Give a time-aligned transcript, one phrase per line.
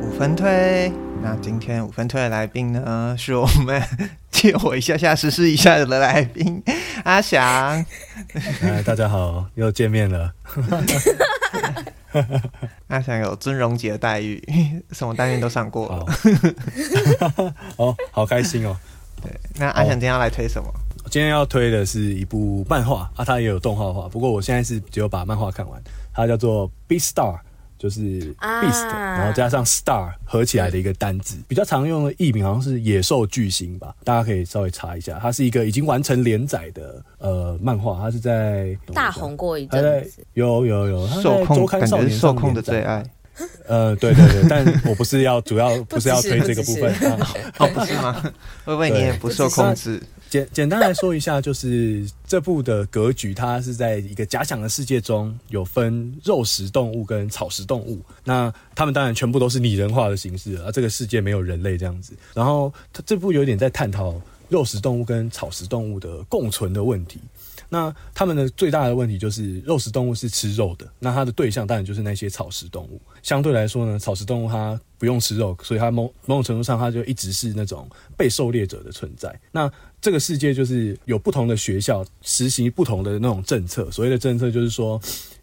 [0.00, 0.92] 五分推，
[1.22, 3.82] 那今天五分推的来宾呢，是我们
[4.30, 6.62] 借我一下下试试一下的来宾
[7.04, 7.84] 阿翔。
[8.62, 10.32] 哎，大家好，又见面了。
[12.88, 14.40] 阿翔有尊荣级的待遇，
[14.92, 16.04] 什么单元都上过了。
[17.76, 18.76] 哦，好开心哦。
[19.22, 20.68] 对，那阿翔今天要来推什么？
[21.12, 25.78] 今天要推的是一部漫画啊，它也有动画化，不过我现在是只有把漫画看完，
[26.10, 27.34] 它叫做《Beast Star，》。
[27.78, 28.00] 就是
[28.36, 35.18] beast，、啊、然后加上 star 合起来的一个单字，比较常用的译名好像是野兽巨星吧，大家可以稍微查一下。
[35.20, 43.04] 它是一个已经完成连载的呃漫画，它是在大红过一阵子，有有有，受控感觉是受控的最爱。
[43.66, 46.94] 呃，对对对，但我不是要主要不是要 推这个部分，
[47.58, 48.12] 哦，不是吗？
[48.64, 50.00] 会不会你也不受控制？
[50.32, 58.00] 简简单来说一下，就是这部的格局，它是在一个假想的世界中，有分肉食动物跟草食动物。
[58.24, 62.14] 那他们当然全部都是拟人化的形式，而这个世界没有人类这样子。
[62.32, 64.18] 然后它这部有点在探讨
[64.52, 67.18] 肉食动物跟草食动物的共存的问题。
[67.70, 73.00] 那他们的最大的问题就是肉食动物是吃肉的，那它的对象当然就是那些草食动物。
[73.22, 79.34] 相对来说呢，草食动物它不用吃肉，所以它某某种程度上它就一直是那种被狩猎者的存在。
[79.50, 85.00] 那这个世界就是有不同的学校实行不同的那种政策，所谓的政策就是说，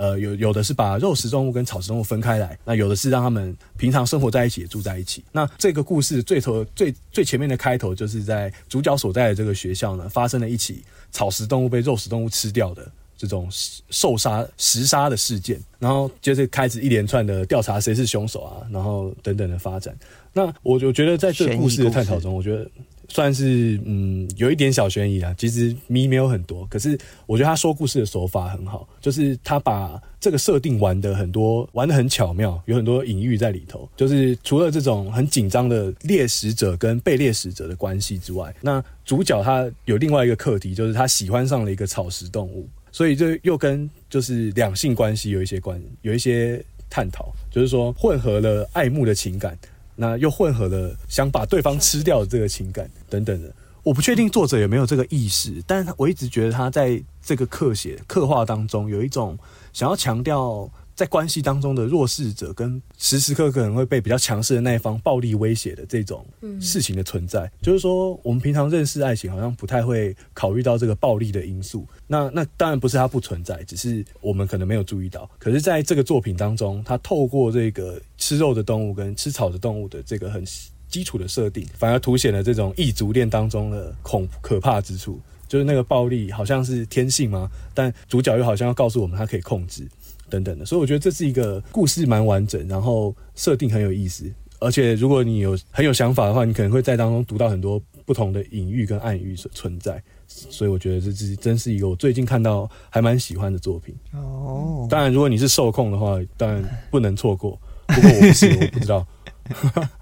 [0.00, 5.22] 呃，有有的是把肉食动物跟草食动物分开来，那有的是让他们平常生活在一起，也住在一起。
[5.30, 13.46] 那这个故事最头最最前面的开头，就是在主角所在的这个学校呢，发生了一起草食动物被肉食动物吃掉的这种
[13.90, 19.94] 受杀食杀的事件，然后就是开始一连串的调查谁是凶手啊，然后等等的发展。
[20.32, 22.66] 那我我觉得在这个故事的探讨中，我觉得。
[23.10, 33.88] 算是嗯，有一点小悬疑啊，其实谜没有很多，可是我觉得他说故事的手法很好，就是他把这个设定玩得很多，玩的很巧妙，有很多隐喻在里头。
[33.96, 49.58] 就是除了这种很紧张的猎食者跟被猎食者的关系之外，那主角他有另外一个课题，就是他喜欢上了一个草食动物，所以这又跟就是两性关系有一些关，有一些探讨，就是说混合了爱慕的情感。
[50.00, 53.52] 那又混合了想把对方吃掉的这个情感等等的，
[53.82, 59.38] 我不确定作者有没有这个意识，但是我一直觉得他在这个刻写刻画当中有一种
[59.72, 60.70] 想要强调。
[61.00, 66.26] 在关系当中的弱势者跟时时刻刻可能会被比较强势的那一方暴力威胁的这种
[66.60, 71.86] 事情的存在，嗯、就是说我们平常认识爱情好像不太会考虑到这个暴力的因素。
[72.06, 75.26] 那那当然不是它不存在，只是我们可能没有注意到。
[75.38, 80.44] 可是在这个作品当中，它透过这个吃肉的动物跟吃草的动物的这个很
[80.90, 85.18] 基础的设定，反而凸显了这种异族恋当中的恐可怕之处，
[85.48, 87.50] 就是那个暴力好像是天性吗？
[87.72, 89.88] 但主角又好像要告诉我们，他可以控制。
[90.30, 94.24] 等等的，所以我觉得这是一个故事蛮完整，然后设定很有意思，
[94.60, 104.86] 而且如果你有很有想法的话，你可能会在当中读到很多不同的隐喻跟暗喻所存在，所以我觉得这是真是一个我最近看到还蛮喜欢的作品哦。
[104.88, 107.60] 当然，如果你是受控的话，当然不能错过。
[107.88, 109.06] 不过我不是，我不知道。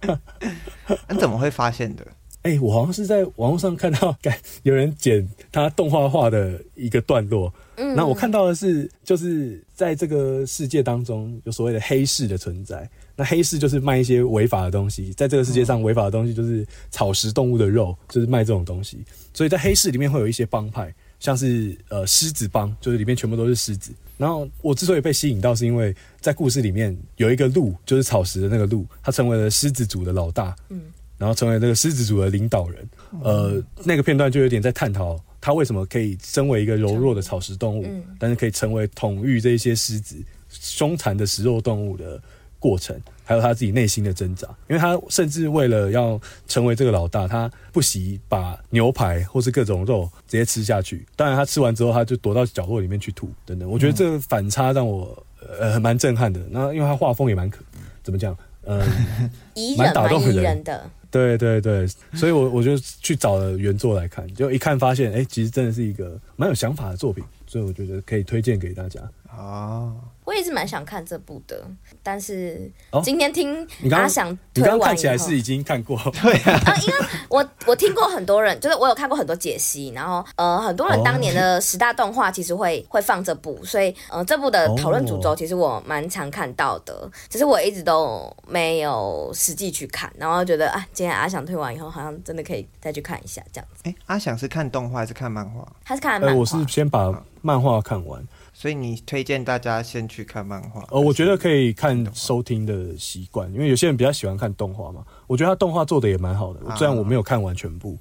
[1.08, 2.06] 你怎么会发现的？
[2.42, 4.16] 哎、欸，我好像是在网络上看到，
[4.64, 7.52] 有人剪他动画化的一个段落。
[7.76, 12.88] 嗯，那我看到的是，就是在这个世界当中有所谓的黑市的存在。
[13.14, 19.04] 那黑市就是卖一些违法的东西，在这个世界上违法的东西就是草食动物的肉，就是卖这种东西。
[19.34, 23.92] 所以在黑市里面会有一些帮派，像是呃狮子帮，就是里面全部都是狮子。
[24.16, 30.56] 然后我之所以被吸引到，是因为在故事里面有一个鹿，就是草食的那个鹿，它成为了狮子族的老大。
[30.70, 30.80] 嗯。
[31.20, 32.88] 然后成为这个狮子族的领导人，
[33.22, 37.86] 呃，那个片段就有点在探讨他为什么可以身为一个柔弱的草食动物，
[38.18, 40.16] 但是可以成为统御这些狮子
[40.48, 42.18] 凶残的食肉动物的
[42.58, 44.48] 过程，还有他自己内心的挣扎。
[44.66, 51.06] 因为他甚至为了要成为这个老大，他不惜把牛排或是各种肉直接吃下去。
[51.16, 53.70] 当然，他吃完之后，他就躲到角落里面去吐等等。
[53.70, 55.22] 我觉得这个反差让我
[55.58, 56.40] 呃蛮震撼的。
[56.50, 57.62] 那因为他画风也蛮可，
[58.02, 58.34] 怎么讲？
[58.64, 58.80] 嗯、
[59.56, 60.90] 呃，蛮打动人的。
[61.10, 69.00] 对对对，所以我我就去找了原作来看，就一看发现，哎，其实真的是一个蛮有想法的作品，所以我觉得可以推荐给大家。
[69.26, 69.92] 啊。
[70.24, 71.60] 我也是蛮想看这部的，
[72.04, 72.70] 但是
[73.02, 76.94] 今天听阿翔推完以后，你刚刚看起来是已经看过，对啊，啊，因为
[77.28, 93.82] 我 我听过很多人，就是我有看过很多解析，然后呃，很多人当年的十大动画其实会会放这部，所以呃，这部的讨论主轴其实我蛮常看到的，只是我一直都没有实际去看，然后觉得啊，今天阿翔推完以后，好像真的可以再去看一下这样子。
[93.82, 95.66] 哎，阿翔是看动画还是看漫画？
[95.84, 96.36] 他是看漫画。
[96.38, 97.10] 我是先把
[97.42, 98.26] 漫画看完。
[98.52, 100.84] 所以你推荐大家先去看漫画？
[100.90, 105.04] 呃，我觉得可以看收听的习惯，因为有些人比较喜欢看动画嘛。
[105.26, 107.96] 我觉得他动画做的也蛮好的，虽然我没有看完全部。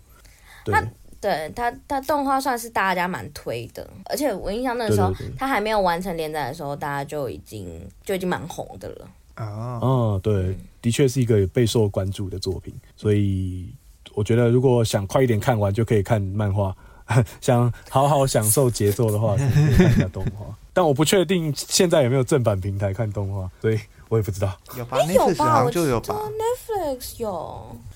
[0.65, 0.75] 对。
[1.21, 7.68] 对他，他动画算是大家蛮推的，而且我印象那个时候他还没有完成连载的时候，大家就已经
[8.06, 9.09] 就已经蛮红的了。
[9.36, 13.68] 啊，嗯，对，的确是一个备受关注的作品，所以
[14.13, 16.74] 我觉得如果想快一点看完，就可以看漫画；
[17.41, 20.45] 想好好享受节奏的话， 可以看一下动画。
[20.73, 24.57] 但我不确定现在有没有正版平台看动画，所以我也不知道。
[24.77, 27.29] 有吧？Netflix 好像就有吧？Netflix 有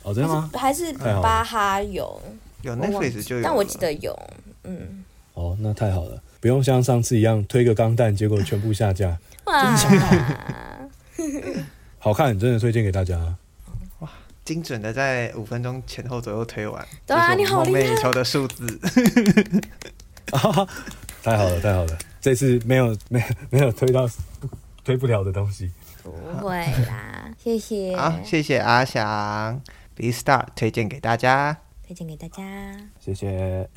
[0.03, 0.49] 哦，真的吗？
[0.53, 2.21] 还是巴哈有？
[2.61, 4.17] 有 Netflix 就有，但我记得有，
[4.63, 5.03] 嗯。
[5.33, 9.17] 哦，那太好了，不用像上次一样推个钢弹，结果全部下架。
[9.45, 9.75] 哇，
[11.99, 13.35] 好看，真的推荐给大家。
[14.43, 17.79] 哇，精准的在五分钟前后左右推完，对啊，你好厉害！
[17.79, 18.65] 梦寐以求的数字。
[21.23, 24.09] 太好了，太好了，这次没有没有没有推到
[24.83, 25.71] 推不了的东西。
[26.03, 26.57] 不会
[26.87, 27.95] 啦， 谢谢。
[27.95, 29.61] 好，谢谢阿翔
[29.95, 31.57] ，Beastars 推荐给大家。
[31.85, 32.43] 推荐给大家，
[32.99, 33.69] 谢谢。